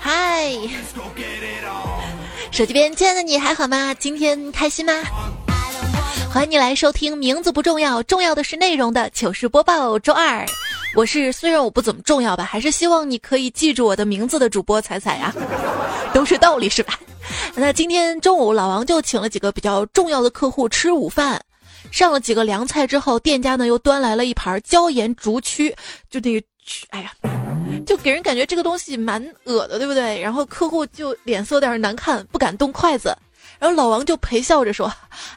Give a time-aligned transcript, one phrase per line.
[0.00, 0.50] 嗨，
[2.50, 3.94] 手机边亲爱的你还好吗？
[3.94, 4.92] 今天开心吗？
[6.32, 9.98] 欢迎你来收听，名字不重要，重要的是内容的糗事播报。
[9.98, 10.46] 周二，
[10.94, 15.34] 我是虽然我不怎么重要吧，还是希望你可以记住我的名字的主播彩彩呀，
[16.14, 16.98] 都是道理是吧？
[17.54, 21.40] 那今天中午老王就请了几个比较重要的客户吃午饭，
[21.90, 25.74] 上了几个凉菜之后，店家呢又端来了一盘椒盐竹蛆，
[26.08, 27.12] 就那个蛆，哎呀，
[27.86, 30.20] 就给人感觉这个东西蛮恶的，对不对？
[30.20, 33.14] 然后客户就脸色有点难看，不敢动筷子。
[33.58, 34.90] 然后老王就陪笑着说：“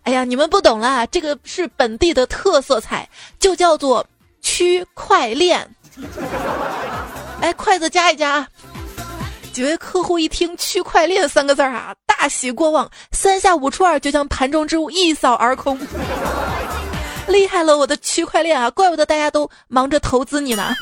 [0.04, 4.06] 哎呀，你们不懂啦，这个是本地的特色菜，就叫做
[4.42, 5.70] 区块链。
[7.42, 8.48] 来，筷子夹一夹。”
[9.54, 15.80] 几位客户一听“区块链”三个字儿啊，大喜过望，三下五除二就将盘中之物一扫而空。
[17.30, 18.70] 厉害了，我的区块链啊！
[18.72, 20.74] 怪不得大家都忙着投资你呢。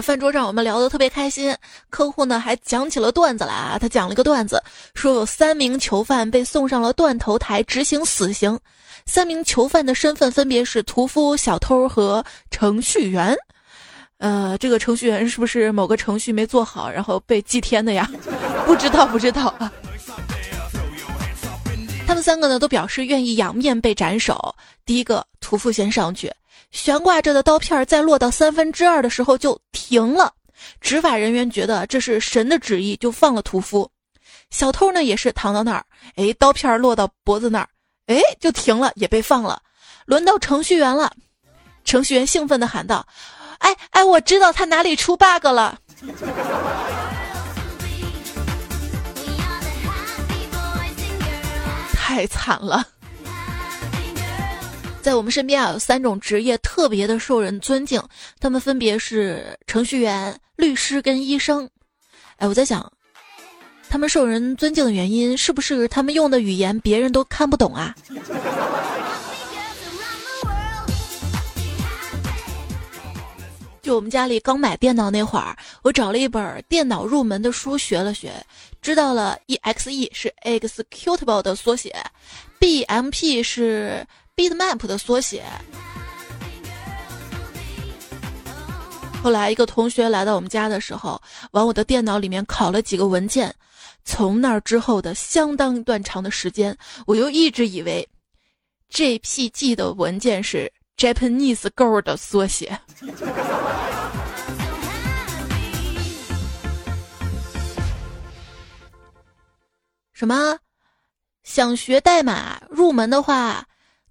[0.00, 1.54] 饭桌上我们聊得特别开心，
[1.90, 3.78] 客户呢还讲起了段子来啊。
[3.78, 4.62] 他讲了一个段子，
[4.94, 8.58] 说有三名囚犯被送上了断头台执行死刑，
[9.06, 13.36] 三名囚犯的身份分别是屠夫、小偷和程序员。
[14.18, 18.10] 呃，这个程序员是不是某个程序没做好，然后被祭天的呀？
[18.66, 19.72] 不知道，不知道啊。
[22.06, 24.54] 他们三个呢都表示愿意仰面被斩首。
[24.86, 26.32] 第一个屠夫先上去。
[26.70, 30.32] 悬挂着的刀片在落到三分之二的时候就停了，
[30.80, 33.90] 执法人员觉得这是神的旨意，就放了屠夫。
[34.50, 35.84] 小偷呢也是躺到那儿，
[36.16, 37.68] 哎，刀片落到脖子那儿，
[38.06, 39.60] 哎，就停了，也被放了。
[40.06, 41.12] 轮到程序员了，
[41.84, 43.06] 程序员兴奋地喊道
[43.60, 45.78] ：“哎哎，我知道他哪里出 bug 了。”
[51.94, 52.84] 太惨了。
[55.08, 57.98] 在我们身边啊，有三种职业特别的受人尊敬，
[58.40, 61.66] 他们分别是程序员、律师跟医生。
[62.36, 62.92] 哎，我在想，
[63.88, 67.94] 他们受人尊敬的原因是不是他们用的语言别人都看不懂啊？
[73.80, 78.30] 就我们家里刚买电脑那会儿，我找了一本电脑入门的书学了学，
[78.82, 81.96] 知道了 EXE 是 Executable 的缩写
[82.60, 84.06] ，BMP 是。
[84.38, 85.44] Bitmap 的缩写。
[89.20, 93.52] 后来，一个同学来到我们家的时候，往我的电脑里面拷了几个文件。
[94.04, 98.08] 从那之后的相当一段长的时间，我又一直以为
[98.92, 102.78] JPG 的文件是 Japanese Girl 的缩写。
[110.12, 110.56] 什么？
[111.42, 113.64] 想学代码入门的话？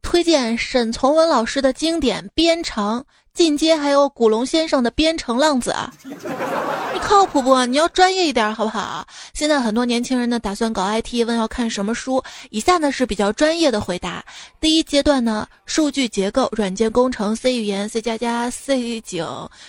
[0.08, 3.02] 推荐沈从文老师的经典《编程》，
[3.34, 5.76] 进阶还有古龙先生的《编程浪子》，
[6.94, 7.66] 你靠谱不？
[7.66, 9.06] 你要专业一点好不好？
[9.34, 12.24] 现在很多年轻人呢打算搞 IT，问要看什么书。
[12.52, 14.24] 以下呢是比较专业的回答：
[14.62, 19.26] 第一阶段呢，数据结构、软件工程、C 语言、C 加加、C 井、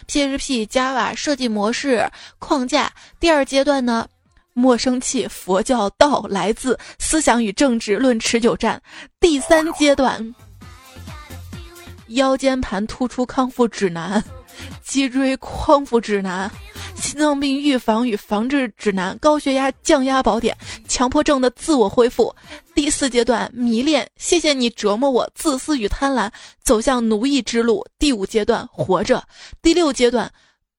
[0.07, 2.87] PHP、Java 设计模式框架；
[3.19, 4.07] 第二阶段呢。
[4.59, 8.83] 莫生气，佛教道来自思想与政治论持久战。
[9.21, 10.35] 第三阶段，
[12.09, 14.23] 腰间盘突出康复指南，
[14.83, 16.51] 脊椎康复指南，
[16.97, 20.57] 心脏病预防与防治指南，高血压降压宝典，
[20.89, 22.35] 强迫症的自我恢复。
[22.75, 26.29] 第四阶段，迷恋，谢谢你折磨我，自私与贪婪，
[26.65, 27.87] 走向奴役之路。
[27.97, 29.23] 第五阶段，活着。
[29.63, 30.29] 第六阶段，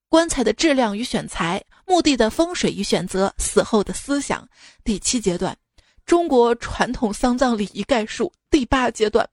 [0.09, 1.63] 棺材的质量与选材。
[1.89, 4.47] 墓地的风水与选择，死后的思想。
[4.83, 5.57] 第七阶段，
[6.05, 8.31] 中国传统丧葬礼仪概述。
[8.51, 9.27] 第八阶段，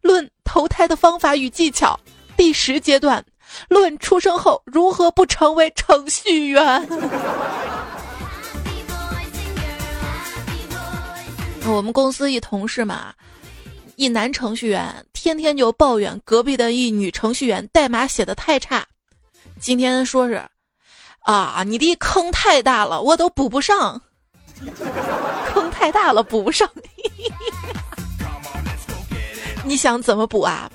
[0.00, 2.00] 论投胎的方法与技巧。
[2.34, 3.22] 第十阶段，
[3.68, 6.88] 论出生后如何不成为程序员。
[11.68, 13.12] 我们公司一同事嘛，
[13.96, 18.86] 一男程序员天天就抱怨隔壁的一女程序员代码写的太差。
[19.60, 20.42] 今天说是。
[21.28, 24.00] 啊，你的坑太大了，我都补不上。
[25.52, 26.66] 坑太大了，补不上。
[29.62, 30.70] 你想怎么补啊？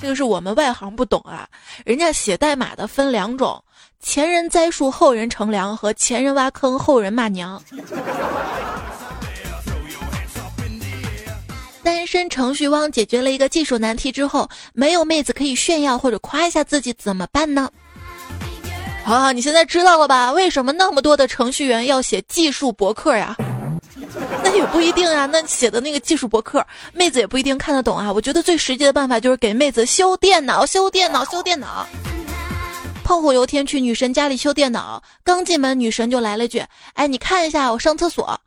[0.00, 1.48] 这个是我们外行不懂啊。
[1.84, 3.62] 人家写代码的分两种：
[4.00, 7.62] 前人栽树，后人乘凉；和前人挖坑，后人骂娘。
[11.84, 17.70] 单身程序汪解决了一个技术难题之后，没有妹子可以炫耀或者夸一下自己，怎么办呢？
[19.04, 20.32] 啊，你现在知道了吧？
[20.32, 23.36] 为什么那么多的程序员要写技术博客呀？
[24.44, 28.12] 那也不一定啊，那写的那个技术博客，妹子也不一定看得懂啊。
[28.12, 31.86] 我觉得最实际的办法就是给妹子修电脑，修电脑，修电脑。
[33.04, 36.64] 胖虎有天去女神家里修电脑，刚进门，女神就来了句
[36.94, 38.40] ：“哎，你看一下，我上厕所。”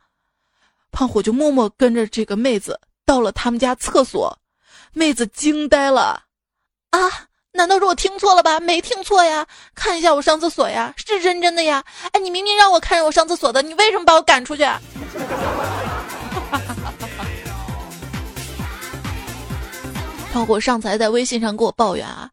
[0.90, 4.38] 胖虎就默默跟着这个妹子到了他们家厕所，
[4.94, 6.22] 妹子惊呆了，
[6.90, 7.25] 啊，
[7.56, 8.58] 难道是我听错了吧？
[8.60, 11.82] 没听错呀，看一下我上厕所呀，是真真的呀。
[12.12, 14.64] 哎，你明明让我看着我上厕所的，你为什么把我赶出去？
[20.34, 22.28] 包括上次还在微信上给我抱怨啊。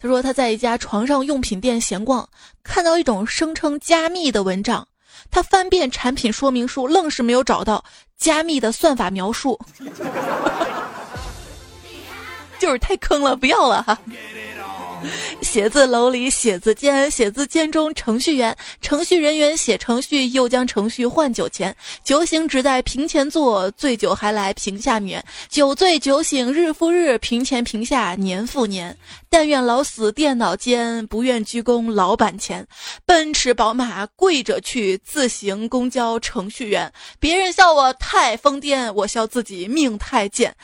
[0.00, 2.28] 他说他在一家床上用品店闲逛，
[2.64, 4.88] 看到一种声称加密的蚊帐，
[5.30, 7.84] 他翻遍产品说明书，愣是没有找到
[8.16, 9.60] 加密的算法描述，
[12.58, 13.98] 就是太坑了，不要了哈。
[15.40, 21.74] 写字楼里，写字间，写字间中，程序员、程序人员写程序，又将程序换酒钱。
[22.04, 25.22] 酒醒只在屏前坐，醉酒还来屏下眠。
[25.48, 28.96] 酒醉酒醒日复日，屏前屏下年复年。
[29.28, 32.66] 但愿老死电脑间，不愿鞠躬老板前。
[33.06, 36.92] 奔驰宝马跪着去，自行公交程序员。
[37.18, 40.54] 别人笑我太疯癫，我笑自己命太贱。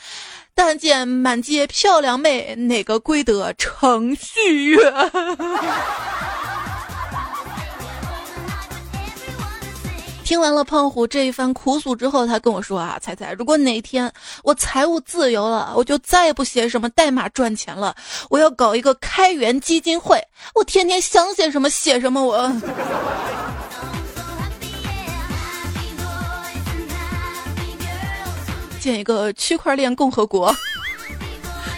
[0.61, 4.91] 但见满街漂亮妹，哪个归得程序员？
[10.25, 14.11] 听完了胖虎这一番苦诉之后，他跟我说啊，彩彩，如果哪天
[14.43, 17.95] 我财务自由了，我就再也不写什么代码赚钱了，
[18.29, 20.21] 我要搞一个开源基金会，
[20.55, 22.51] 我天天想写什么写什么，我。
[28.79, 30.55] 建一个区块链共和国。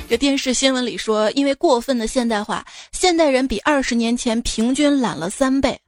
[0.10, 5.80] 这电视新闻里说，因为过分的现代化，现代人比二十年前平均懒了三倍。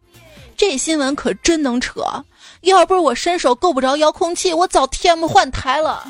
[0.55, 2.03] 这新闻可真能扯！
[2.61, 6.07] 要不是我伸手够不着遥控器，我早 TM 换台了。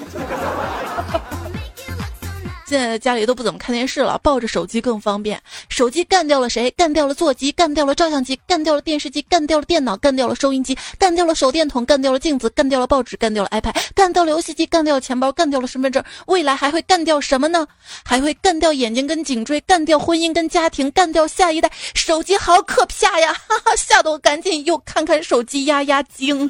[2.74, 5.40] 现在家里都不怎么看电视了，抱着手机更方便。
[5.70, 6.72] 手机干掉了谁？
[6.72, 16.04] 干掉了座机，干掉了照相机，干掉了电视机，干掉了电脑，干掉了收音机，干掉了手电筒，干掉了镜子，干掉了报纸，干掉了 iPad，干掉了游戏机，干掉了钱包，干掉了身份证。
[16.26, 17.68] 未来还会干掉什么呢？
[18.04, 21.72] 还会干掉眼睛跟颈椎，干掉婚姻跟家庭，干掉下一代。
[21.94, 23.32] 手机好可怕呀！
[23.48, 26.50] 哈哈，吓得我赶紧又看看手机压压惊。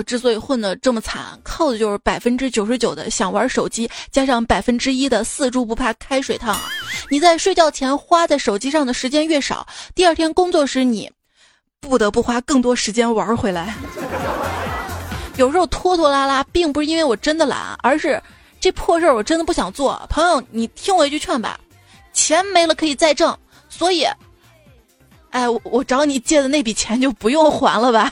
[0.00, 6.58] 我之所以混得这么惨，靠的就是百分之九十九的想玩手机，加上百分之一的四猪不怕开水烫。
[7.10, 11.10] 你在睡觉前花在手机上的时间越少，第二天工作时你
[11.80, 13.74] 不得不花更多时间玩回来。
[15.36, 18.18] 有时候拖拖拉拉，并不是因为我真的懒，而是
[18.58, 20.00] 这破事儿我真的不想做。
[20.08, 21.60] 朋友，你听我一句劝吧，
[22.14, 23.36] 钱没了可以再挣，
[23.68, 24.06] 所以，
[25.28, 28.10] 哎，我找你借的那笔钱就不用还了吧。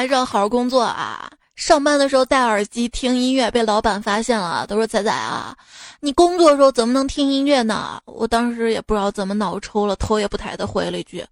[0.00, 1.30] 还是要好好工作啊！
[1.56, 5.54] 上班的时候戴耳机听音乐，被老板发现了，都说仔仔啊，
[6.00, 8.00] 你工作的时候怎么能听音乐呢？
[8.06, 11.22] 我当时也不知道怎么脑抽了，头也不抬的回了一句：“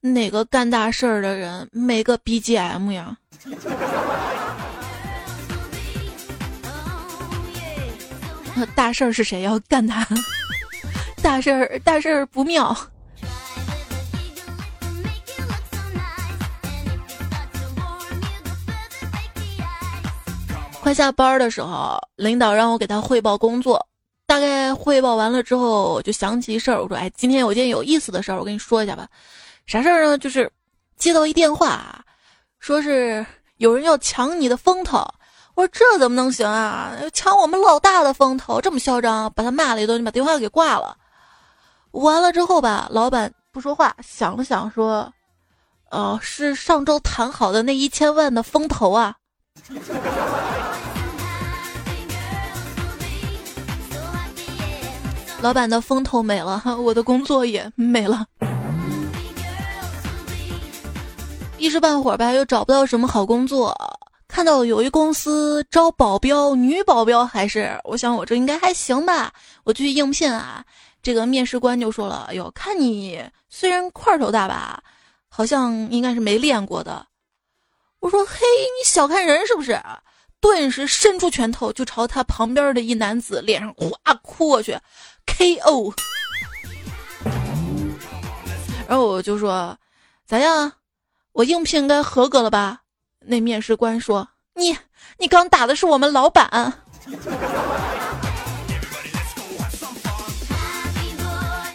[0.00, 3.16] 哪个干大事儿的人没个 BGM 呀？”
[8.76, 10.06] 大事儿是谁要干他？
[11.20, 12.76] 大事儿大事儿不妙。
[20.86, 23.84] 快下班的时候，领导让我给他汇报工作。
[24.24, 29.08] 大概汇报完了之后，我就想起一事儿，我说：“哎，今天有件有意思的事儿，我跟你说一下吧。
[29.66, 30.16] 啥事儿呢？
[30.16, 30.48] 就是
[30.96, 32.04] 接到一电话，
[32.60, 33.26] 说是
[33.56, 35.04] 有人要抢你的风头。
[35.56, 36.92] 我说这怎么能行啊？
[37.12, 39.28] 抢我们老大的风头，这么嚣张！
[39.34, 40.96] 把他骂了一顿，就把电话给挂了。
[41.90, 45.12] 完了之后吧，老板不说话，想了想说
[45.90, 49.16] ：‘哦，是上周谈好的那一千万的风投啊。’”
[55.46, 58.26] 老板的风头没了， 我的工作也没了。
[61.56, 63.72] 一时半会儿吧，又找不到什么好工作。
[64.26, 69.32] 看到有一公司招保镖，女保镖还是，我想我这应该还行吧。
[69.62, 70.64] 我去应聘啊，
[71.00, 74.82] 这个面试官就说了：“哎呦，看你虽然块头大吧，
[75.28, 77.06] 好像应该是没练过的。”
[78.02, 79.80] 我说：“嘿，你小看人是不是？”
[80.38, 84.78] 顿时伸出拳头就朝他旁边的一男子脸上哗哭过去。
[85.26, 85.92] K.O.
[88.88, 89.76] 然后我就说
[90.26, 90.72] ：“咋样？
[91.32, 92.80] 我应聘应该合格了吧？”
[93.20, 94.76] 那面试官说：“你
[95.18, 96.72] 你刚打的是我们老板。”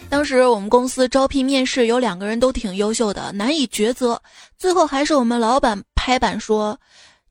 [0.08, 4.20] 当时我们公司招聘面试，有两个人都挺优秀的，难以抉择。
[4.58, 6.78] 最后还是我们老板拍板说，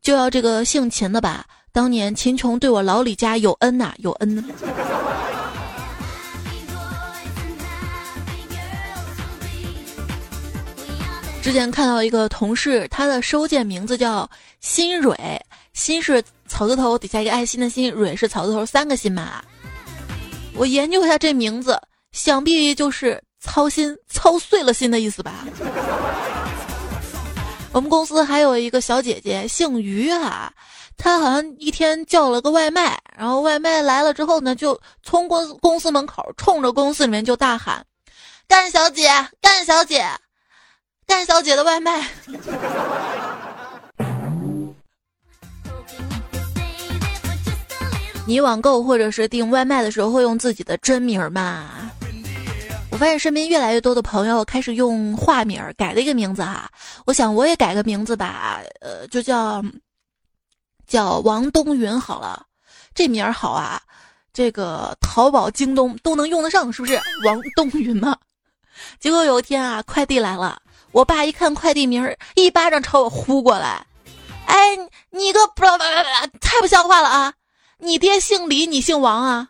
[0.01, 1.45] 就要这个姓秦的吧。
[1.71, 4.43] 当年秦琼对我老李家有恩呐，有恩。
[11.41, 14.29] 之前看到一个同事，他的收件名字叫
[14.59, 15.17] 心蕊，
[15.73, 19.43] 心是草字头底下一个爱心的心，蕊是草字头三个心嘛。
[20.53, 21.81] 我研究一下这名字，
[22.11, 25.45] 想必就是操心操碎了心的意思吧。
[27.73, 30.53] 我们公司还有一个小姐姐，姓于啊。
[30.97, 37.83] 她好像一天叫了个外卖，然后外卖来了之后呢，就从公公司门口冲着公司里面就大喊
[38.47, 39.09] ：“干小姐，
[39.41, 40.05] 干小姐，
[41.11, 42.07] 单小姐的外卖。”
[48.25, 51.91] 你网购或者是订外卖的时候会用自己的真名吗？
[52.89, 56.71] 我发现身边越来越多的朋友开始用化名改了一个名字哈，
[57.05, 59.61] 我想我也改个名字吧，呃，就叫。
[60.87, 62.45] 叫王冬云好了，
[62.93, 63.81] 这名儿好啊，
[64.33, 66.99] 这个淘宝、京东都能用得上，是不是？
[67.25, 68.17] 王冬云嘛。
[68.99, 70.61] 结果有一天啊，快递来了，
[70.91, 73.85] 我爸一看快递名儿，一巴掌朝我呼过来。
[74.45, 74.75] 哎，
[75.09, 75.77] 你个不不不
[76.31, 77.33] 不，太不像话了啊！
[77.77, 79.47] 你爹姓李，你姓王啊？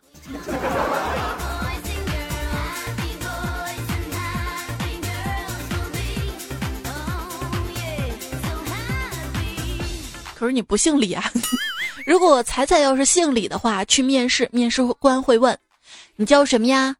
[10.36, 11.24] 可是你不姓李啊！
[12.06, 15.58] 如果彩彩要是姓李的话，去面试，面试官会问
[16.14, 16.94] 你叫什么呀？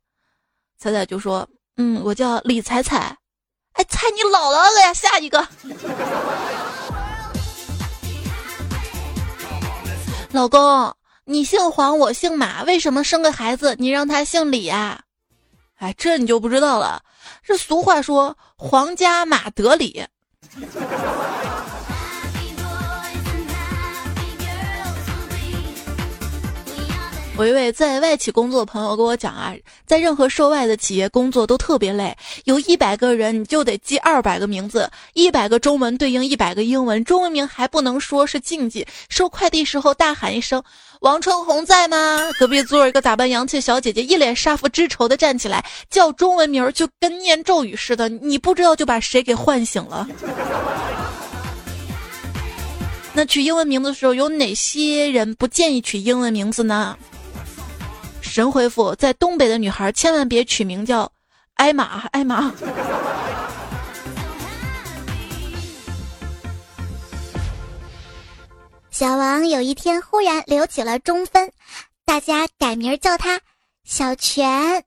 [0.79, 3.17] 彩彩就说：“嗯，我叫李彩彩。”
[3.75, 4.93] 哎，猜你姥姥了呀！
[4.93, 5.49] 下一个，
[10.33, 15.05] 老公，你姓黄，我姓马，为什么生个孩子你让他姓李呀？
[15.79, 17.03] 哎，这你就不知道了。
[17.43, 20.07] 这俗话说：“皇家马德里。”
[27.35, 29.55] 我一位在外企工作的朋友跟我讲啊，
[29.87, 38.87] 在任何涉外的企业工作都特别累，有一百个人你就得记二百个名字，一百个中文对应一百个英文，中文名还不能说是禁忌。
[39.09, 40.63] 收快递时候大喊一声
[41.01, 50.07] “王春红在吗？”隔壁座一个打扮洋气小姐姐一脸杀父之仇的站起来叫中文名，就跟念咒语似的，你不知道就把谁给唤醒了。
[53.15, 56.97] 那取英文名字的时候，有哪些人不建议取英文名字呢？
[58.33, 61.13] 神回复：在东北的女孩千万别取名叫
[61.57, 62.51] 艾玛，艾玛。
[68.91, 71.53] 小王有一天忽然留起了中分，
[72.07, 73.39] 大家改名叫他
[73.85, 74.83] 小泉。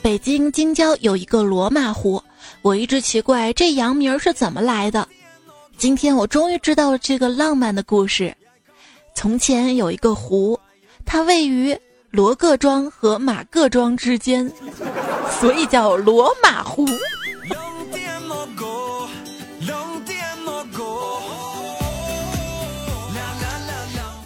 [0.00, 2.22] 北京京郊有一个罗马湖。
[2.64, 5.06] 我一直奇怪这洋名是怎么来的，
[5.76, 8.34] 今天我终于知道了这个浪漫的故事。
[9.14, 10.58] 从前有一个湖，
[11.04, 11.78] 它位于
[12.10, 14.50] 罗各庄和马各庄之间，
[15.38, 16.86] 所以叫罗马湖。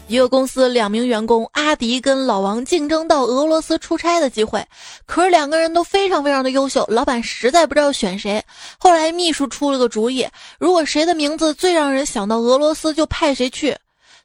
[0.08, 4.66] 一个公司两名员工阿迪跟老王竞争到俄罗斯出差的机会，
[5.04, 8.42] 可是两个人都非常非常的优秀，老板实在不知道选谁。
[8.78, 10.26] 后来秘书出了个主意，
[10.58, 13.76] 如果谁的名字最让人想到俄罗斯，就派谁去。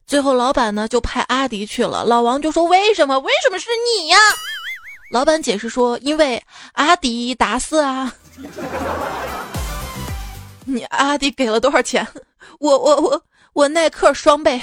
[0.07, 2.05] 最后老板呢就派阿迪去了。
[2.05, 3.19] 老王就说：“为什么？
[3.19, 3.67] 为什么是
[3.99, 4.17] 你呀？”
[5.11, 6.41] 老板解释说：“因为
[6.73, 8.13] 阿迪达斯啊。
[10.65, 12.07] ”你阿迪给了多少钱？
[12.59, 13.21] 我我我
[13.51, 14.61] 我耐克双倍。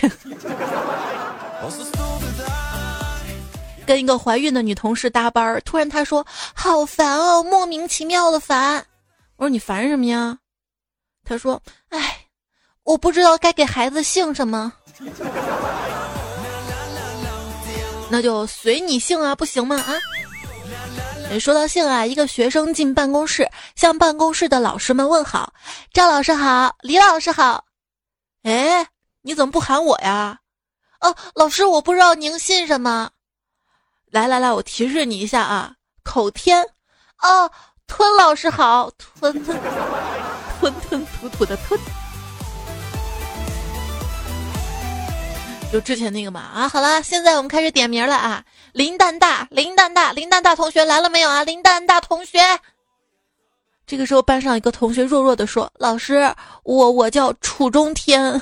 [3.87, 6.25] 跟一个怀孕的女同事搭班儿，突然她说
[6.55, 8.87] ：“好烦哦，莫名其妙的烦。”
[9.37, 10.39] 我说：“你烦什么呀？”
[11.25, 11.61] 她说
[11.91, 12.27] ：“哎，
[12.85, 14.73] 我不知道该给孩子姓什么。
[18.11, 19.77] ”那就随你姓啊，不行吗？
[19.77, 19.95] 啊！
[21.39, 25.53] 说到姓啊，一个学生进办公室，向办公室的老师们问好
[25.95, 27.65] ：“赵老师好，李老师好。”
[28.43, 28.85] 哎，
[29.23, 30.40] 你怎么不喊我呀？
[31.01, 33.11] 哦，老师，我不知道您姓什么。
[34.11, 36.63] 来来来，我提示你一下啊，口天。
[37.23, 37.51] 哦，
[37.87, 39.59] 吞老师好，吞吞
[40.59, 41.79] 吞吞吐吐的吞。
[45.73, 48.45] 就之前那个嘛啊，好了，现在我们开始点名了啊。
[48.73, 51.45] 林蛋大，林蛋大，林蛋大同学来了没有啊？
[51.45, 52.41] 林蛋大同学。
[53.87, 58.41] 这个时候，班上一个同学弱弱的说：“老师，我我叫楚中天。”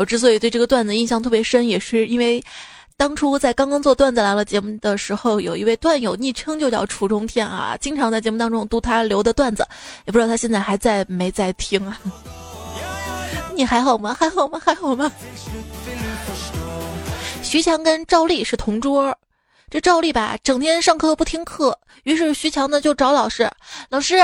[0.00, 2.42] 我之所以对这个段子印象特别深，也是因为
[2.96, 9.62] 当初在刚刚做段子来了节目的时候，有一位段友昵称就叫楚中天啊，经常在节目当中读他留的段子，
[10.06, 12.00] 也不知道他现在还在没在听啊？
[13.54, 14.16] 你还好吗？
[14.18, 14.58] 还好吗？
[14.64, 15.12] 还好吗？
[17.42, 19.14] 徐强跟赵丽是同桌，
[19.68, 23.50] 这赵丽吧整天上课不听课，于是徐强呢就找老师，
[23.90, 24.16] 老师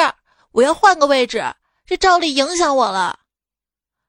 [0.52, 1.44] 我要换个位置，
[1.86, 3.18] 这赵丽影响我了。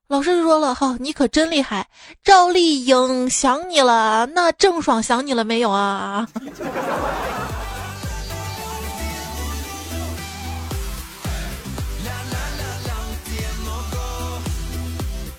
[0.10, 1.86] 老师说了哈，你可真厉害，
[2.24, 6.26] 赵丽颖想你了，那郑爽想你了没有啊？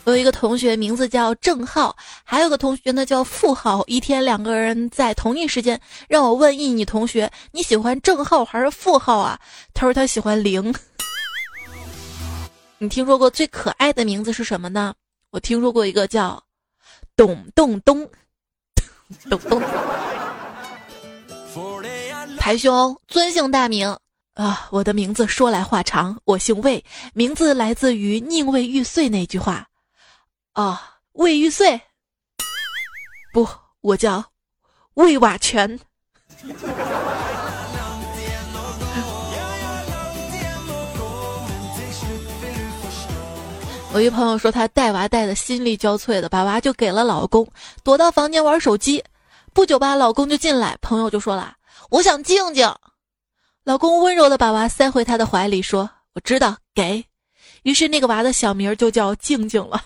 [0.04, 3.82] 有一个同学名字叫郑浩，还有个同学呢叫付浩。
[3.86, 9.38] 一天两个人在同一时间让我问一女同学，你喜欢郑浩还是付浩啊？
[9.72, 10.74] 他说他喜欢零。
[12.80, 14.94] 你听说过最可爱的名字是什么呢？
[15.30, 16.40] 我听说过一个叫
[17.16, 18.08] 董洞东，
[19.28, 19.60] 董栋。
[22.38, 23.98] 台兄尊姓大名
[24.34, 24.68] 啊？
[24.70, 29.66] 我的名字说来话长，我姓魏，名字来自于宁为玉碎那句话。
[30.52, 31.80] 啊，魏玉碎。
[33.32, 33.48] 不，
[33.80, 34.24] 我叫
[34.94, 35.80] 魏瓦全。
[43.92, 47.48] 我一朋友说，她带娃带的心力交瘁的，把娃就给了老公，
[47.82, 49.02] 躲到房间玩手机。
[49.52, 51.54] 不久吧，老公就进来，朋友就说了
[51.90, 52.72] ：“我想静静。”
[53.64, 57.04] 老公温柔的把娃塞回他的怀里，说：“我知道，给。”
[57.64, 59.82] 于是那个娃的小名就叫静静了。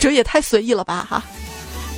[0.00, 1.06] 这也太随意了吧！
[1.08, 1.22] 哈，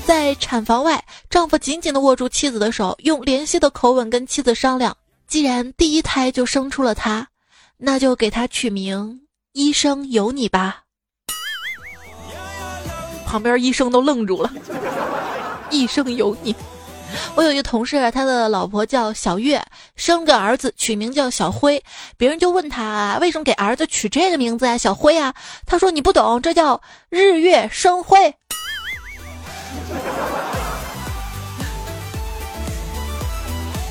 [0.04, 7.26] 在产房外，丈夫紧紧的握住妻子的手，用怜惜的口吻跟妻子商量：既然第一胎就生出了他，
[7.76, 9.20] 那就给他取名。
[9.59, 10.85] 医生有你吧，
[13.27, 14.49] 旁边医生都愣住了。
[15.68, 16.55] 医生有你，
[17.35, 19.61] 我有一个同事，他的老婆叫小月，
[19.97, 21.83] 生个儿子，取名叫小辉。
[22.16, 24.79] 别人就问他为什么给儿子取这个名字呀？
[24.79, 25.35] 小辉啊，
[25.66, 28.33] 他说你不懂，这叫日月生辉。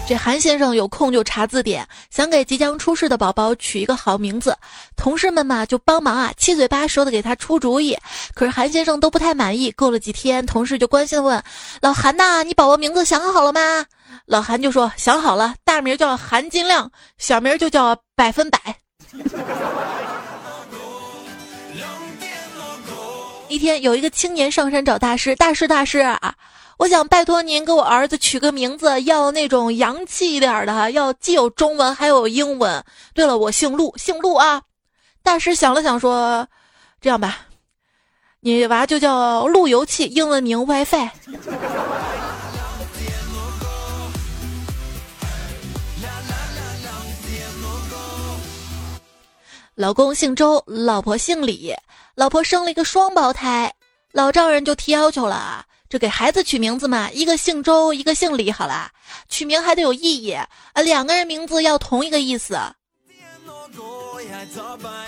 [0.07, 4.57] 这韩先生有空就查字典，想给即将出世的宝宝取一个好名字。
[4.95, 7.93] 同事们嘛就帮忙啊，七嘴八舌的给他出主意。
[8.33, 9.69] 可是韩先生都不太满意。
[9.71, 11.43] 过了几天，同事就关心的问
[11.83, 13.85] ：“老韩呐，你宝宝名字想好了吗？”
[14.25, 18.59] 老韩就说：“想好了，大名叫韩金亮，小名就叫百分百。
[23.49, 26.33] ”一天，有一个青年上山找大师，大师大师啊。
[26.77, 32.83] 我想拜托您给我儿子取个名字，要那种洋气一点的，要既有中文还有英文。
[33.15, 34.61] 对了，我姓陆，姓陆啊。
[35.23, 36.47] 大师想了想说
[37.01, 37.39] ：“这样吧，
[38.41, 41.09] 你娃就叫路由器，英文名 WiFi。”
[49.73, 51.75] 老公姓周，老婆姓李，
[52.13, 53.73] 老婆生了一个双胞胎，
[54.11, 55.65] 老丈人就提要求了。
[55.89, 58.91] 这给孩子取名字嘛，一个姓周，一个姓李，好啦，
[59.29, 60.47] 取名还得有意义，啊，
[60.83, 62.57] 两个人名字要同一个意思。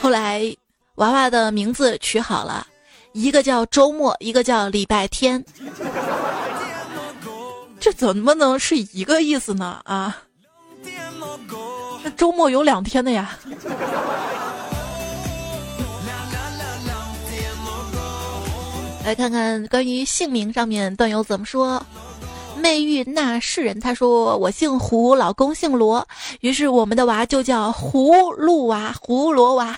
[0.02, 0.56] 后来
[0.96, 2.66] 娃娃的名字取好了，
[3.12, 5.44] 一个叫周末，一个叫礼拜天。
[7.80, 9.82] 这怎么能是一个意思呢？
[9.84, 10.18] 啊，
[12.04, 13.38] 那周末有两天的呀。
[19.04, 21.84] 来看看关于姓名上面段友怎么说。
[22.58, 26.06] 媚玉那世人，他说我姓胡，老公姓罗，
[26.42, 29.76] 于是我们的娃就叫葫芦娃、胡罗娃。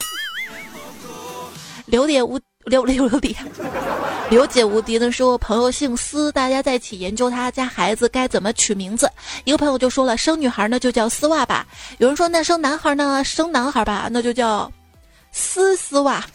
[1.86, 3.36] 刘姐无刘刘刘姐，
[4.32, 9.08] 刘姐无敌的说，朋友姓司，大家在一起研究他家孩子该怎么取名字。
[9.44, 11.68] 一个朋友就说了，生女孩呢就叫丝袜吧。
[12.00, 14.72] 有人说那生男孩呢，生男孩吧，那就叫
[15.32, 16.26] 丝丝袜。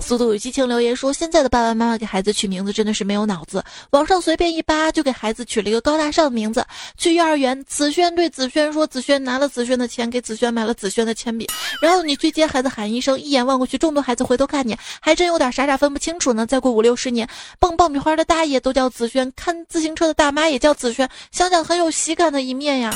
[0.00, 6.64] 速度与激情留言说：“现在的爸爸妈妈给孩子取名字真的是没有脑子，网上随便一扒就给孩子取了一个高大上的名字。
[6.96, 11.46] 去幼儿园，子轩对子轩说：‘子轩拿了子轩的钱，给子轩买了子轩的铅笔。’
[11.80, 16.44] 然后你去接孩子，喊一声，一眼望过去，众多孩子回头看你，还真有点傻傻分不清楚呢。
[16.44, 17.28] 再过五六十年，
[17.60, 22.92] 蹦爆米花的大爷都叫子轩，看自行车的大妈也叫子轩，想想很有喜感的一面呀。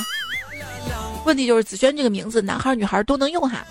[1.24, 3.64] 问题就是子轩这个名字，男孩女孩都能用哈。”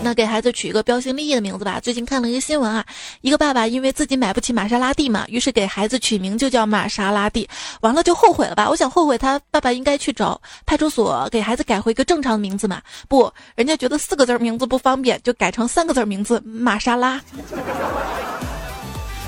[0.00, 1.80] 那给孩子取一个标新立异的名字吧。
[1.80, 2.86] 最近看了一个新闻啊，
[3.20, 7.48] 一个爸爸因为自己买不起玛莎拉蒂嘛，于是给孩子取名就叫玛莎拉蒂，
[7.80, 8.70] 完了就后悔了吧？
[8.70, 12.80] 我想后悔他爸爸应该去找派出所给孩子改回一个正常的名字嘛。
[13.08, 17.20] 不，人家觉得四个字名字不方便，就改成三个字名字玛莎拉。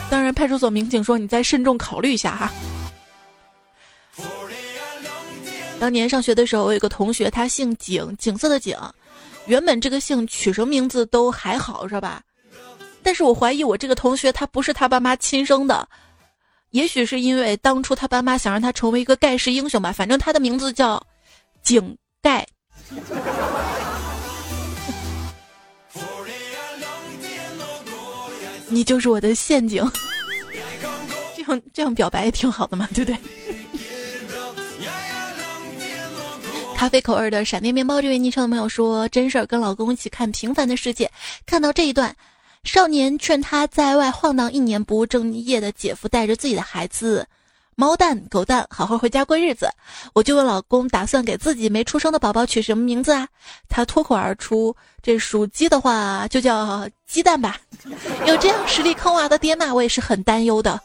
[0.08, 2.52] 当然，派出所民警说你再慎重考虑一下哈。
[5.78, 8.76] 当年上学的时候，我有个同学，他姓景，景色的景。
[9.46, 12.22] 原本这个姓取什么名字都还好，是吧？
[13.02, 15.88] 但是我怀疑我这个同学他不是他爸妈亲生的，
[16.70, 19.90] 也许是因为当初他爸妈想让他成为一个盖世英雄吧。
[19.90, 21.02] 反正他的名字叫
[21.62, 22.46] 井盖。
[28.68, 29.84] 你就是我的陷阱。
[31.34, 33.18] 这样这样表白也挺好的嘛，对不对？
[36.80, 41.04] 咖啡口味的闪电面包，这位昵称的朋友说：“真事儿，跟老公一起看《平凡的世界》，
[41.44, 42.16] 看到这一段，
[42.64, 47.26] 少年劝他在外晃荡一年不务正业的姐夫带着自己的孩子，
[47.74, 49.68] 猫蛋狗蛋，好好回家过日子。
[50.14, 53.28] 我就问老公，打算给自己没出生的宝宝取什么名字啊？
[53.68, 57.60] 他脱口而出：这属鸡的话，就叫鸡蛋吧。
[58.24, 60.80] 有这样实力坑娃的爹妈，我也是很担忧的。”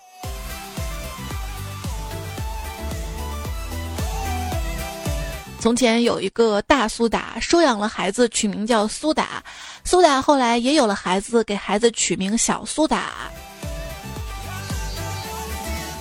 [5.66, 9.44] 从前有一个大苏打，收养了孩子，取名叫苏打。
[9.84, 13.32] 苏打后来也有了孩子，给孩子取名小苏打。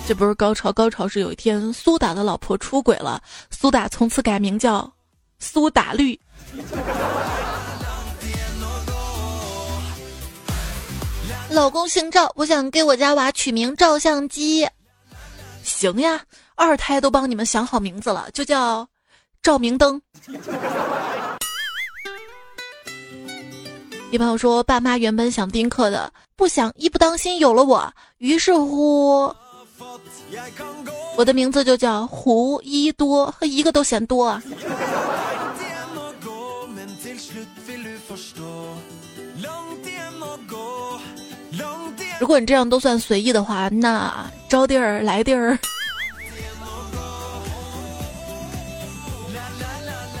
[0.07, 4.93] 这不是高潮，高潮是有一天苏打的老婆出轨了，苏打从此改名叫
[5.39, 6.19] 苏打绿。
[11.49, 14.69] 老公姓赵，我想给我家娃取名照相机。
[15.63, 16.21] 行呀，
[16.53, 18.87] 二胎都帮你们想好名字了，就叫。
[19.45, 20.01] 照明灯。
[24.09, 29.31] 一朋友说，爸妈原本想丁克的，不想一不当心有了我，于是乎，
[31.15, 34.41] 我的名字就叫胡一多，一个都嫌多啊。
[42.19, 45.55] 如果你这样都算随意的话，那招地儿来地儿。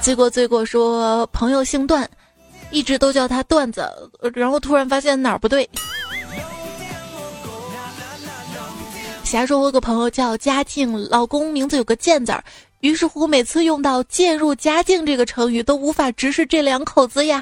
[0.05, 2.07] 罪过罪过，说朋友姓段，
[2.69, 3.91] 一直都叫他段子，
[4.35, 5.67] 然后突然发现哪儿不对。
[9.23, 12.43] 霞说，我有个朋友叫嘉靖，老公名字有个贱字儿，
[12.81, 17.41] 于是乎每次用到“渐入佳境”这个成语，都无法直视这两口子呀。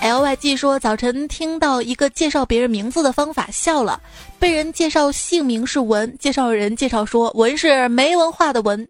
[0.00, 4.00] L Y G 说，早晨听到一个介绍别人名字的方法，笑了。
[4.38, 8.86] 被人介绍姓名是文，介绍人介绍说文是没文化的文。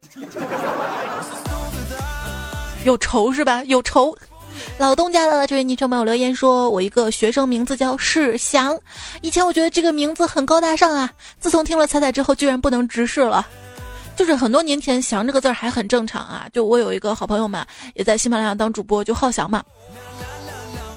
[2.87, 3.65] 有仇是吧？
[3.65, 4.17] 有仇。
[4.79, 8.79] 老东家的这位昵称朋友留言说：“我一个学生名字叫世祥，
[9.23, 13.45] 以前我觉得这个名字很高大上啊，自从听了彩彩之后，居然不能直视了。
[14.15, 16.47] 就是很多年前，祥这个字儿还很正常啊。
[16.53, 19.65] 就我有一个好朋友嘛，也在喜马拉雅当主播，就浩翔嘛。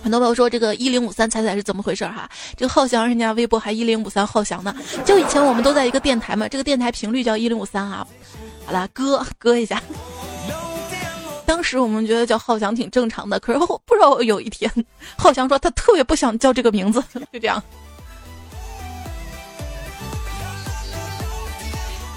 [0.04, 2.30] 很多朋友说这个一零五三彩彩是怎么回事哈？
[2.56, 4.73] 这个浩翔人家微博还一零五三浩翔呢。
[5.04, 8.06] 就以前我们都在一个电台嘛，这个电台频率叫一零五三啊。
[8.65, 9.82] 好了，割割一下。”
[11.49, 14.71] 当时我们觉得叫浩翔挺正常的，可是后不知道有一天，
[15.17, 17.59] 浩翔说他特别不想叫这个名字，就这样。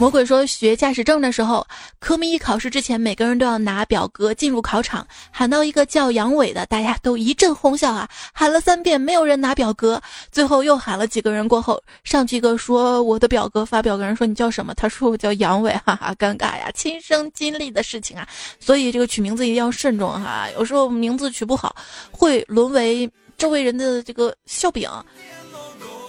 [0.03, 1.65] 魔鬼说学驾驶证的时候，
[2.01, 14.75] 科目一考试之前，每个人都要拿表格进入考场，喊到一个叫杨伟的，大家都一阵哄笑啊，喊了三遍，没有人拿表格，最后又喊了几个人过后，上去一个说我的表格发表格人说你叫什么？
[14.75, 18.27] 他说我叫杨伟，哈哈，尴尬呀，亲身经历的事情啊，
[18.59, 21.77] 所以这个取名字一定要慎重哈，有时候名字取不好，
[22.11, 24.91] 会沦为周围人的这个笑柄，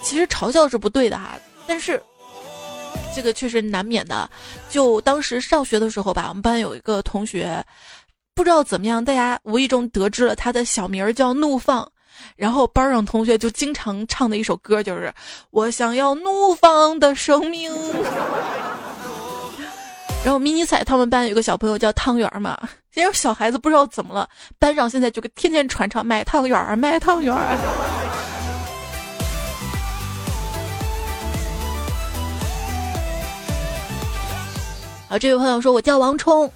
[0.02, 2.02] 其实嘲笑是不对的哈，但是。
[3.14, 4.28] 这个确实难免的，
[4.68, 7.64] 就当时上学的时候吧，我们班有一个同学，
[8.34, 11.88] 不知道怎么样，大家无意中得知了他的小名叫怒放，
[12.36, 15.12] 然后班上同学就经常唱的一首歌就是
[15.52, 17.72] “我想要怒放的生命”。
[20.24, 22.58] 然后迷你彩他们班有个小朋友叫汤圆嘛，
[22.94, 27.34] 因为小孩子不知道怎么了，班上现在就天天传唱卖汤圆，卖汤圆。
[35.08, 36.50] 啊这位朋友说：“我叫王冲，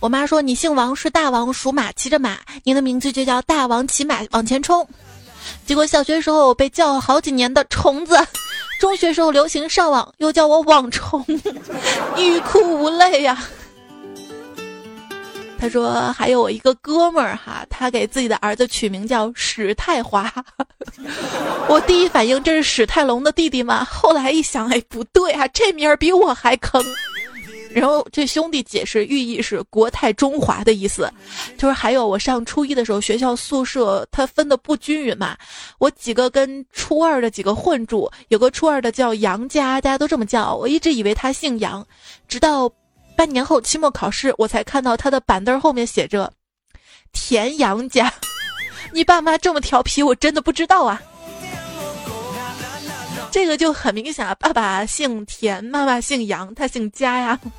[0.00, 4.86] 我妈说你姓王是大王属马骑着马，您的名字就叫大王骑马往前冲。
[5.64, 8.18] 结果小学时候我被叫了好几年的虫子，
[8.80, 11.24] 中学时候流行上网又叫我网虫，
[12.16, 13.42] 欲哭无泪呀。”
[15.56, 20.30] 他说还有我一个哥们儿哈，他给自己的儿子取名叫史泰华。
[21.68, 23.82] 我第一反应这是史泰龙的弟弟吗？
[23.90, 26.84] 后来一想，哎，不对啊，这名儿比我还坑。
[27.74, 31.12] 然后这兄弟解释，寓意是国泰中华的意思。
[31.58, 35.36] 就是还有我上初一的时候，学校宿舍它分的不均匀嘛，
[35.78, 41.84] 我几个跟初二的几个混住，有个初二的叫杨家，大家都这么叫，我一直以为他姓杨，
[42.28, 42.70] 直到
[43.16, 46.32] 半年后期末考试，我才看到他的板凳后面写着
[47.12, 48.12] 田杨家。
[48.92, 51.02] 你爸妈这么调皮，我真的不知道啊。
[53.34, 57.40] 这个就很明显啊，爸爸姓田，妈妈姓杨，他姓家呀。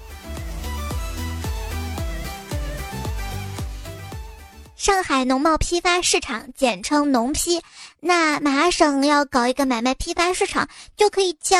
[4.77, 7.61] 上海农贸批发市场简称农批，
[7.99, 11.57] 那麻省要搞一个买卖批发市场，就可以叫。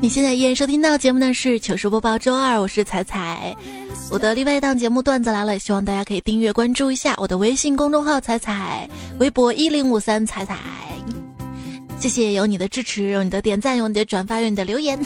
[0.00, 3.56] 你现在依然收听到节目的是糗事播报周二，我是彩彩。
[4.12, 10.56] 我的另外一档节目段子来了，希望大家可以订阅关注一下我的微信公众号彩彩，微博一零五三彩彩。
[11.98, 14.96] 谢谢有你的支持，有你的点赞，有你的转发，有你的留言。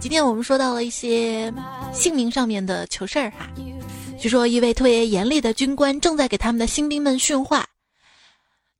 [0.00, 1.52] 今天我们说到了一些
[1.92, 3.48] 姓名上面的糗事儿哈。
[4.18, 7.64] 据说一位特别严厉的军官正在给他们的新兵们训话。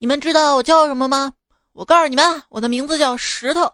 [0.00, 1.32] 你们知道我叫什么吗？
[1.72, 3.72] 我告诉你们，我的名字叫石头。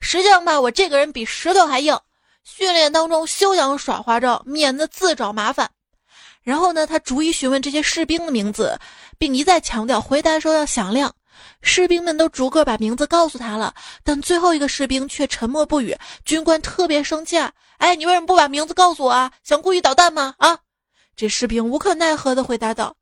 [0.00, 1.98] 实际上吧，我这个人比石头还硬。
[2.44, 5.70] 训练当中休想耍花招，免得自找麻烦。
[6.42, 8.78] 然后呢，他逐一询问这些士兵的名字，
[9.18, 11.14] 并一再强调回答时候要响亮。
[11.60, 15.94] 士兵们都逐个把名字告诉他了，但最后一个士兵却沉默不语。
[16.24, 17.52] 军官特别生气啊！
[17.76, 19.30] 哎，你为什么不把名字告诉我啊？
[19.44, 20.34] 想故意捣蛋吗？
[20.38, 20.58] 啊！
[21.14, 22.96] 这士兵无可奈何的回答道：“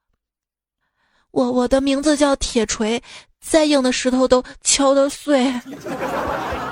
[1.31, 3.03] 我我的名字叫铁锤，
[3.41, 5.53] 再硬的石头都敲得碎。”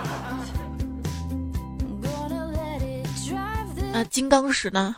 [3.94, 4.96] 那金刚石呢？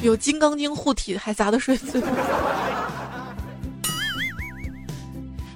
[0.00, 2.00] 有金刚经护体，还砸得碎碎。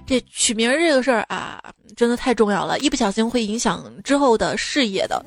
[0.04, 1.62] 这取名这个事儿啊，
[1.96, 5.24] 真的太重要了，一不小心会影响之后的事业的。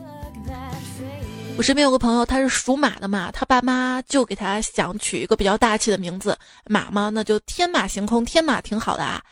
[1.55, 9.23] 我身边有个朋友，他是属马的嘛，他爸妈就给他想取一个比较大气的名字，马嘛，那就天马行空，天马挺好的啊。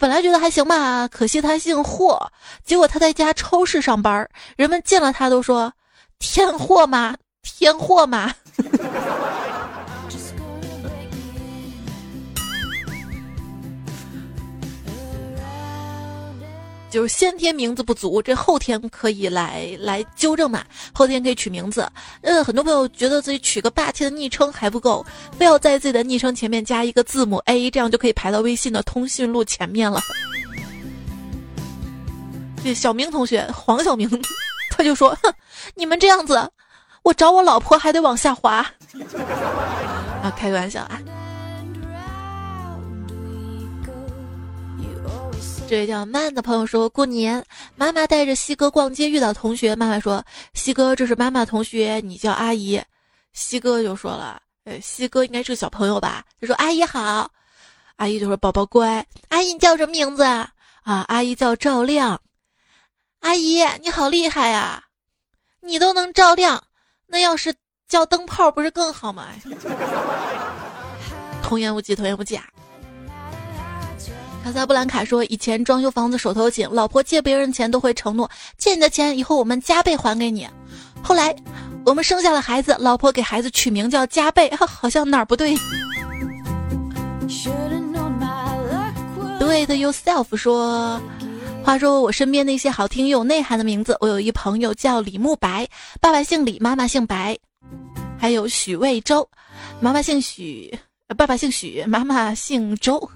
[0.00, 2.20] 本来觉得还行吧，可惜他姓霍，
[2.64, 5.72] 结果他在家超市上班，人们见了他都说
[6.20, 8.32] 天货吗，天货吗。
[16.90, 20.64] 就是先天名字不足，这后天可以来来纠正嘛。
[20.92, 21.88] 后天可以取名字。
[22.22, 25.06] 嗯，很多朋友觉得自己取个霸气的昵称还不够，
[25.38, 30.00] 非要在自己的昵称前面加一个字母 A，这样就可以排到微信的通讯录前面了。
[32.62, 34.10] 这小明同学，黄晓明，
[34.80, 35.30] 他就说：“哼，
[35.74, 36.50] 你们这样子，
[37.02, 38.66] 我找我老婆还得往下滑。”
[40.24, 40.98] 啊，开个玩笑啊。
[45.68, 47.44] 这位叫慢的朋友说过年，
[47.76, 52.82] 妈妈带着西哥逛街，遇到同学，妈妈说：“西哥，这是妈妈同学，你叫阿姨。”
[53.34, 57.30] 西哥就说了：“呃，西哥应该是个小朋友吧？”就说：“阿姨好。”
[57.96, 60.48] 阿姨就说：“宝宝乖。”阿姨你叫什么名字啊？
[60.84, 62.18] 啊，阿姨叫赵亮。
[63.20, 64.82] 阿姨你好厉害呀，
[65.60, 66.64] 你都能照亮，
[67.06, 67.54] 那要是
[67.88, 69.28] 叫灯泡不是更好吗？
[71.42, 72.44] 童言无忌，童言无忌啊。
[74.42, 80.48] 卡萨布兰卡说：“以前装修房子手头紧，老婆借别人钱都会承诺借你的钱以后我们加倍还给你。
[81.02, 81.36] 后来
[81.84, 85.54] 我们生下了孩子，老婆给孩子取名叫加倍，好像哪儿不对。”
[89.38, 90.98] Do it yourself 说
[91.62, 95.68] ：“话说我身边那些好听又有内涵的名字，我有一朋友叫李慕白，
[96.00, 97.38] 爸爸姓李，妈妈姓白，
[98.18, 99.28] 还有许魏洲，
[99.78, 100.76] 妈妈姓许，
[101.16, 103.08] 爸爸姓许，妈妈姓周。”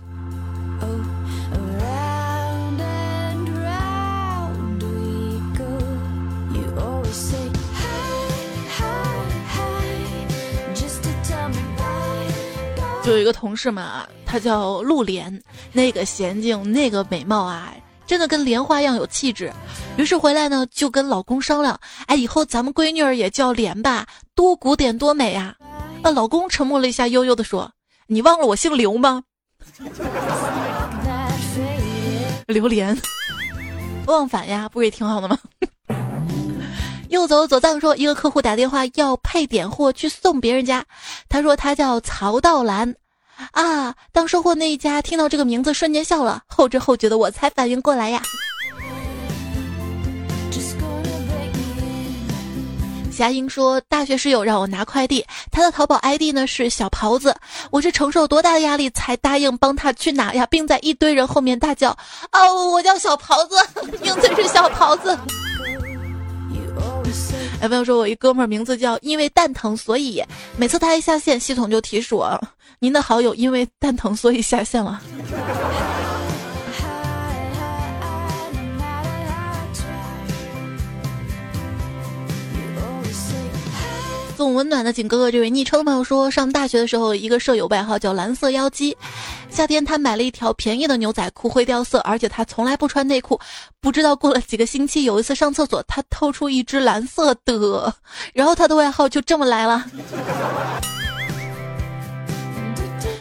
[13.03, 17.75] 就有一个同事嘛，他叫陆莲，那个娴静，那个美貌啊，
[18.07, 19.53] 真的跟莲花一样有气质。
[19.97, 25.55] 于是回来呢，就跟老公商量，哎，以后咱们闺女儿也叫莲吧，多古典多美啊。
[26.03, 27.71] 那老公沉默了一下，悠悠的说
[28.09, 29.23] ：“你忘了我姓刘吗？”
[32.47, 32.97] 榴莲，
[34.07, 35.39] 忘返呀，不是也挺好的吗？
[37.09, 40.85] 又走左藏说，一个客户打电话要配点货去送别人家，
[41.29, 42.95] 他说他叫曹道兰，
[43.53, 48.23] 啊，当收货那一家听到这个名字瞬间笑了，后知后觉的我才反应过来呀。
[53.13, 57.33] 霞英说，大学室友让我拿快递，他的淘宝 ID 呢是小袍子，
[57.71, 61.97] 我是承受多大的压力才答应帮他去拿呀，并在一堆人后面大叫
[62.33, 63.55] ：“哦，我叫小袍子，
[64.03, 65.17] 名字是小袍子。”
[67.61, 70.23] 哎，朋友说，我一哥们儿名字叫因为蛋疼，所以
[70.57, 72.41] 每次他一下线，系统就提示我，
[72.79, 75.01] 您的好友因为蛋疼，所以下线了。
[84.45, 88.95] 送温暖的景哥哥，这位昵称的朋友说，上大学的时候，一个舍友外号叫蓝色妖姬。
[89.49, 93.41] 夏天他买了一条便宜的牛仔裤，会掉色，而且他从来不穿内裤。
[93.81, 97.95] 不知道过了几个星期，有一次上厕所，他掏出一只蓝色的，
[98.35, 99.87] 然后他的外号就这么来了。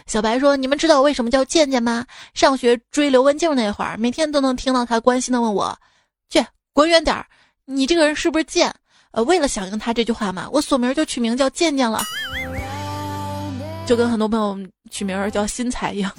[0.05, 2.05] 小白说：“你们知道为什么叫健健吗？
[2.33, 5.73] 上学追刘文静那会儿，每天都能听到他关心的问我：
[6.29, 7.25] 去滚远点儿，
[7.63, 8.75] 你这个人是不是贱？”
[9.13, 12.01] 呃，为了响应他这句话嘛，我锁名就取名叫健健了，
[13.85, 14.57] 就跟很多朋友
[14.89, 16.11] 取名叫新彩一样。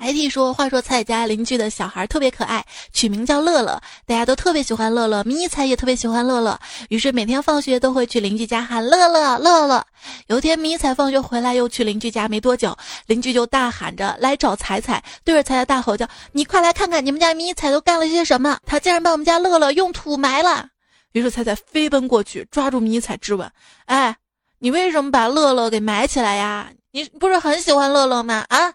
[0.00, 6.58] 海蒂说：“话说彩家邻居的小孩特别可爱，取名叫乐乐，大家都特别喜欢乐乐，迷彩也特别喜欢乐乐，
[6.88, 9.84] 于是每天放学都会去邻居家喊乐乐乐乐。
[10.28, 18.56] 有一天迷彩放学回来又去邻居家没多久，邻居就大喊着来找彩彩，对着彩彩大吼叫：你快来看看你们家迷彩都干了些什么！
[18.64, 20.68] 他竟然把我们家乐乐用土埋了！
[21.12, 23.50] 于是彩彩飞奔过去抓住迷彩质问：
[23.86, 24.16] 哎，
[24.60, 26.70] 你为什么把乐乐给埋起来呀？
[26.92, 28.44] 你不是很喜欢乐乐吗？
[28.48, 28.72] 啊？”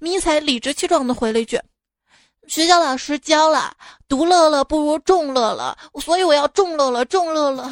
[0.00, 1.60] 迷彩理直气壮的回了一句
[2.48, 3.72] ：“学校老师教了，
[4.08, 7.70] 独乐乐不如众乐乐，所以我要众乐乐，众乐乐。”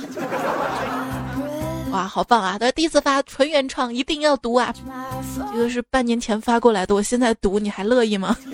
[1.93, 2.57] 哇，好棒啊！
[2.59, 4.75] 他第一次发纯原创，一定要读啊！
[5.53, 8.35] 这个是半年前发过来的，我现在读，你还乐意吗？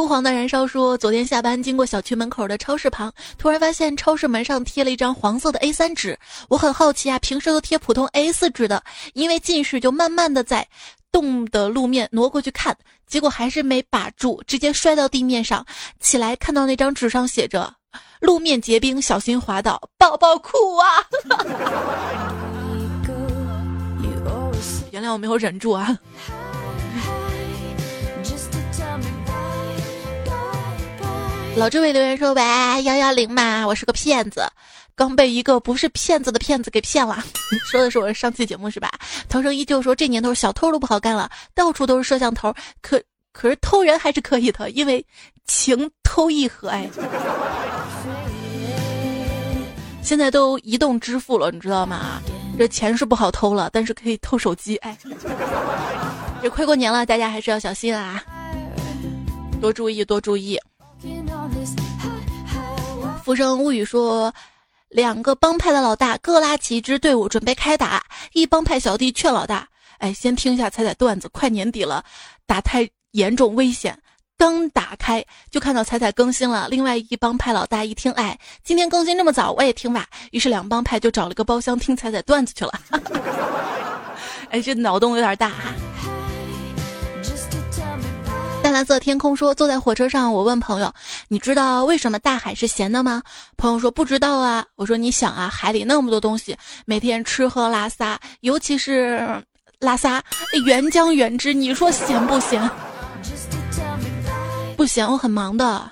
[0.00, 6.18] 枯黄的燃烧说：“昨天下班经过小区门口的超市旁，突然发现超市门上贴了一张黄色的 A3 纸。
[6.48, 8.82] 我很好奇啊，平时都贴普通 A4 纸的，
[9.12, 10.66] 因为近视就慢慢的在
[11.12, 12.74] 动的路面挪过去看，
[13.06, 15.66] 结果还是没把住，直接摔到地面上。
[16.00, 17.74] 起来看到那张纸上写着
[18.22, 21.04] ‘路面结冰，小心滑倒’，抱抱哭啊！
[24.92, 25.98] 原谅我没有忍住啊。”
[31.56, 32.42] 老这位留言说：“喂，
[32.84, 34.42] 幺幺零嘛，我是个骗子，
[34.94, 37.22] 刚被一个不是骗子的骗子给骗了。
[37.70, 38.90] ”说的是我上期节目是吧？
[39.28, 45.04] 涛声依旧说：“这年头小偷都不好干了，到处都是摄像头，可可是偷人还是可以的，因为
[45.44, 46.88] 情偷意合。”哎，
[50.02, 52.22] 现在都移动支付了，你知道吗？
[52.56, 54.76] 这钱是不好偷了，但是可以偷手机。
[54.78, 54.96] 哎，
[56.40, 58.22] 这快过年了，大家还是要小心啊，
[59.60, 60.58] 多注意，多注意。
[63.30, 64.34] 浮生物语说，
[64.88, 68.04] 两个帮派的老大各拉起一支队伍准备开打。
[68.32, 72.04] 一帮派小弟劝老大：“哎，先听一下彩彩段子，快年底了，
[72.44, 73.96] 打太严重危险。”
[74.36, 76.66] 刚打开就看到彩彩更新了。
[76.68, 82.72] 另外一帮派老大一听：“哎，今天更新这么早，我也听吧。”于是两帮派就找了个包厢听彩彩段子去了。
[84.50, 85.72] 哎，这脑洞有点大哈。
[88.62, 90.92] 淡蓝色天空说：“坐在火车上，我问朋友，
[91.28, 93.22] 你知道为什么大海是咸的吗？”
[93.56, 99.42] 朋友说：“不知道啊。”我说：“你想啊，海里那么多东西，每天吃喝拉撒，尤其是
[99.78, 100.22] 拉撒，
[100.64, 102.70] 原浆原汁，你说咸不咸？
[104.76, 105.90] 不咸，我很忙的。”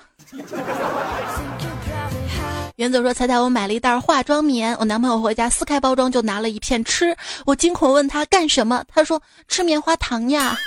[2.79, 7.13] 原则说：“彩彩，我买了一袋化妆棉，我男朋友回家撕开包装就拿了一片吃，
[7.45, 10.57] 我惊恐问他干什么，他说吃棉花糖呀。”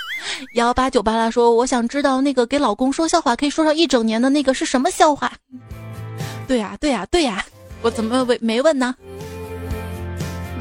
[0.53, 5.31] 幺八九八拉说：“我想知道那个给老公说笑话可以说上一整年的那个是什么笑话？”
[6.47, 7.43] 对呀，对呀，对呀，
[7.81, 8.93] 我怎么没没问呢？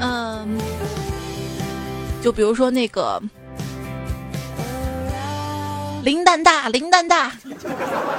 [0.01, 0.59] 嗯，
[2.23, 3.23] 就比如说那个。
[6.03, 7.33] 林蛋大，林蛋大，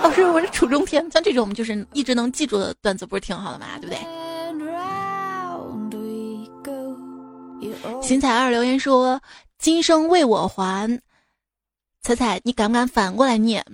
[0.02, 3.66] 老师，我是楚中天，像这种就是一直能记住的段子，不是挺好的吗？
[3.82, 4.00] 对不对？
[8.02, 9.22] 邢彩二留言说
[9.60, 11.02] ：“今生为我还。”
[12.02, 13.66] 彩彩，你敢不敢反过来念？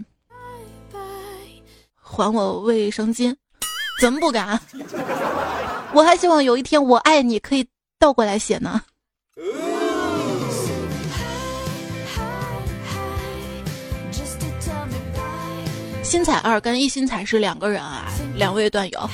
[2.02, 3.36] 还我卫生巾？
[4.02, 4.60] 怎么不敢？
[5.94, 7.68] 我还希望有一天我爱你可以
[8.00, 8.82] 倒过来写呢。
[16.10, 19.10] 新彩二跟一新彩是两个人啊，两位段友。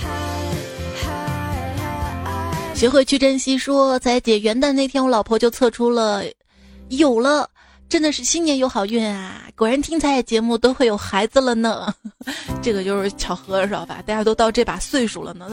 [2.74, 6.24] 学会去珍惜，说在姐元旦那天，我老婆就测出了
[6.88, 7.50] 有了，
[7.90, 9.42] 真的是新年有好运啊！
[9.58, 11.94] 果然听彩节目都会有孩子了呢，
[12.64, 14.02] 这个就是巧合，知道吧？
[14.06, 15.48] 大家都到这把岁数了呢。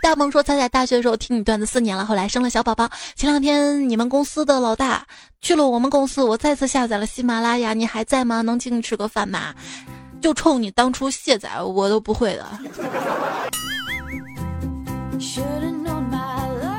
[0.00, 2.90] 大萌说：“彩彩大学的时候听你段子四年了，后来生了小宝宝。
[3.16, 5.06] 前两天你们公司的老大
[5.40, 7.72] 去了我们公司，我再次下载了喜马拉雅。
[7.74, 8.42] 你还在吗？
[8.42, 9.54] 能请你吃个饭吗？
[10.20, 12.46] 就冲你当初卸载，我都不会的，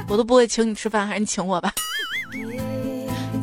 [0.08, 1.74] 我都不会请你吃饭，还是你请我吧。”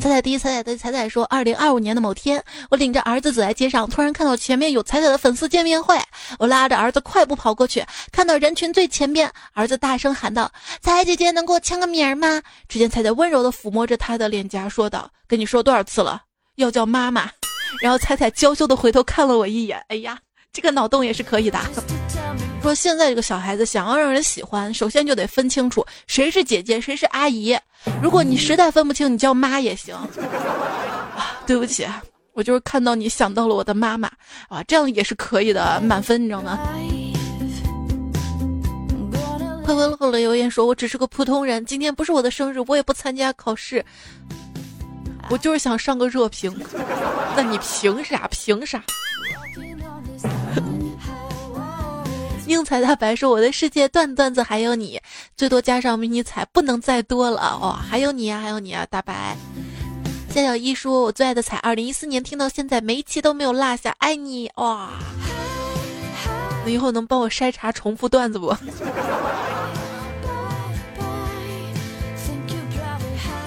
[0.02, 5.96] 彩彩第一彩彩的彩彩说：“二零二五年的某天，我领着儿子走在街上，突然看到前面有彩彩的粉丝见面会。
[6.40, 10.50] 我拉着儿子快步跑过去，看到人群最前边，儿子大声喊道
[10.82, 16.22] ：‘彩彩姐姐，能给我签个名吗？’只见彩彩温柔地抚摸着他的脸颊，说道：‘跟你说多少次了，
[16.56, 17.30] 要叫妈妈。’
[17.80, 19.80] 然后彩彩娇羞地回头看了我一眼。
[19.86, 20.18] 哎呀，
[20.52, 21.60] 这个脑洞也是可以的。”
[22.62, 27.58] 说现在这个小孩子想要让人喜欢，首先就得分清楚谁是姐姐，谁是阿姨。
[28.00, 29.92] 如果你实在分不清，你叫妈也行。
[29.96, 31.84] 啊，对不起，
[32.34, 34.08] 我就是看到你想到了我的妈妈
[34.48, 36.56] 啊，这样也是可以的，满分，你知道吗？
[39.64, 43.84] 快快乐乐留言说：“我只是个普通人，今天不是我的生日，我也不参加考试，
[45.30, 46.56] 我就是想上个热评。
[47.36, 48.28] 那你凭啥？
[48.30, 48.80] 凭啥？”
[52.52, 55.00] 英才大白说：“我的世界段段子还有你，
[55.36, 57.72] 最多加上迷你彩，不能再多了哦。
[57.72, 59.36] 还有你啊，还有你啊，大白。”
[60.34, 64.90] 夏小一说：“我最爱的彩，二零一四年听到现在，每一期都没有落下，爱你哇！
[66.64, 68.54] 你以后能帮我筛查重复段子不？”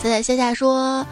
[0.02, 1.06] 彩彩夏夏说：“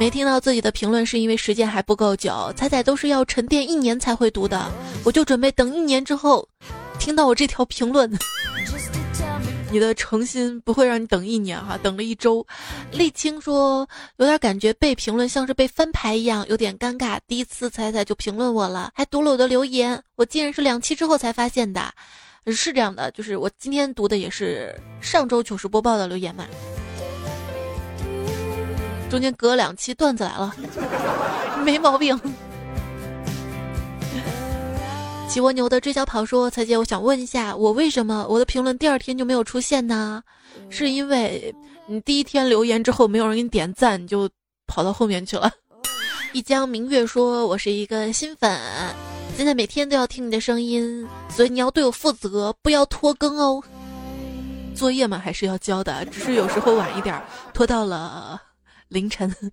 [0.00, 4.70] 没听到自己的评论是因为时间还不够久，彩彩都是要沉淀一年才会读的，
[5.04, 6.48] 我就准备等一年之后。”
[6.98, 8.10] 听到我这条评论，
[9.70, 12.44] 你的诚心不会让你等一年哈，等了一周。
[12.92, 17.18] 沥青说有点感觉被评论像是被翻牌一样，有点尴尬。
[17.26, 21.92] 第一次彩彩就评论我了，还读了我的留言，我竟然是两期之后才发现的。
[22.46, 26.44] 是这样的，就是我今天读的也是上周糗事播报的留言嘛，
[29.10, 30.54] 中间隔两期段子来了，
[31.64, 32.18] 没毛病。
[35.28, 40.22] 骑蜗牛的追小跑说：“彩姐，我想问一下，我为什么我的评论第二天就没有出现呢？
[40.70, 41.54] 是因为
[41.86, 44.30] 你第一天留言之后没有人给你点赞，你就
[44.66, 45.50] 跑到后面去了。
[46.32, 48.58] ”一江明月说：“我是一个新粉，
[49.36, 53.62] 现在每天都要听你的声音，所以你要对我负责，不要拖更哦。
[54.74, 57.22] 作业嘛还是要交的，只是有时候晚一点，
[57.52, 58.40] 拖到了
[58.88, 59.34] 凌晨。”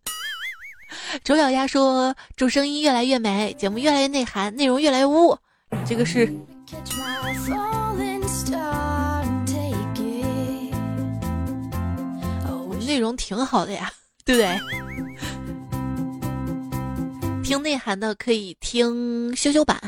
[1.26, 5.38] 丑小鸭说：“祝声音越来越美，节目越来越内涵，内容越来越污。”
[5.86, 6.26] 这个是
[12.86, 13.92] 内容挺好的呀，
[14.24, 14.60] 对不对？
[17.44, 19.80] 听内涵的可以听修修版。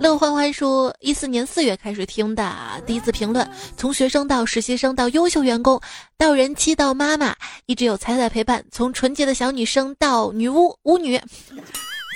[0.00, 2.52] 乐欢欢说，一四年四月开始听的，
[2.84, 5.80] 第一次评论，从学生到实习生到优秀员工，
[6.18, 7.36] 到人妻到妈妈，
[7.66, 11.20] 一直有彩彩陪伴，从纯洁的小女生到女巫巫女，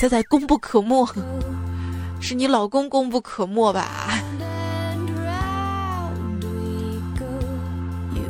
[0.01, 1.09] 彩彩功不可没。
[2.21, 3.89] 是你老公功不可没吧？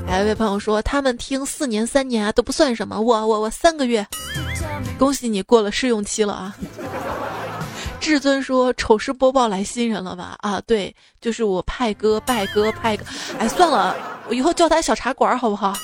[0.07, 4.07] 还 有位朋友说，他们听四年三年啊都不算什么，我我我三个月，
[4.99, 6.57] 恭喜你过了试用期了啊！
[8.01, 10.37] 至尊说，丑事播报来新人了吧？
[10.39, 13.05] 啊，对，就是我派哥拜哥派哥，
[13.39, 13.97] 哎，算了，
[14.29, 15.75] 我以后叫他小茶馆好不好？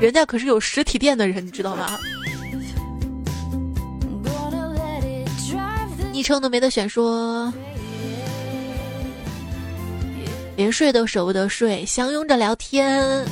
[0.00, 1.98] 人家可是有实体店的人，你知道吗？
[6.24, 7.52] 称都没得选，说
[10.56, 13.24] 连睡都舍不得睡，相拥着聊天。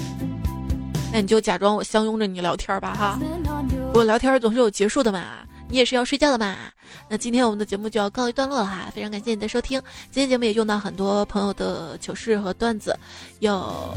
[1.13, 3.19] 那你就假装我相拥着你聊天吧，哈。
[3.95, 5.39] 我聊天总是有结束的嘛，
[5.69, 6.57] 你也是要睡觉的嘛。
[7.09, 9.81] 那今天我们的节目就要告一段落了哈，非常感谢你的收听。
[10.11, 12.97] 今天节目也用到很多朋友的糗事和段子，
[13.41, 13.97] 有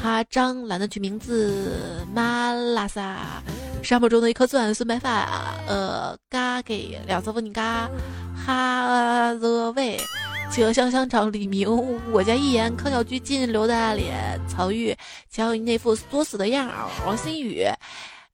[0.00, 3.42] 哈张懒得取名字，马拉萨。
[3.86, 7.88] 沙漠中的一颗钻，孙白发，呃，嘎给两色风景嘎，
[8.34, 9.96] 哈泽卫，
[10.50, 11.68] 企鹅香香肠，李明，
[12.10, 14.92] 我家一言，康小居进，刘大脸，曹玉，
[15.30, 17.64] 瞧你那副作死的样儿，王新宇，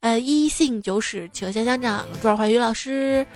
[0.00, 3.26] 呃，一姓九史，企鹅香香肠，朱二怀宇老师，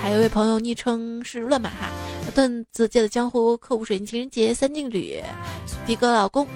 [0.00, 1.90] 还有一位朋友昵称是乱马哈，
[2.34, 5.22] 段子界的江湖，客户水晶情人节，三劲旅，
[5.86, 6.46] 迪哥老公。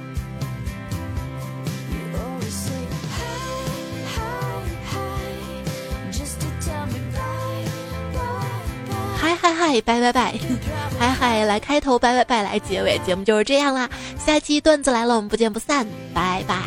[9.25, 10.35] 嗨嗨嗨拜拜拜，
[10.99, 13.89] 嗨嗨来开头，拜拜拜来结尾，节目就是这样啦。
[14.19, 16.59] 下期段子来了，我们不见不散，拜拜。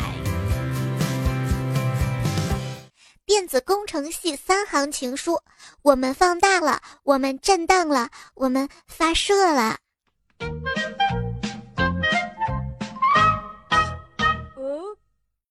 [3.24, 5.40] 电子工程系三行情书：
[5.82, 9.76] 我们放大了，我们震荡了，我们发射了。